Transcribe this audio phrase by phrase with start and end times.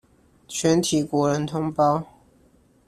[0.47, 2.03] 全體國人同胞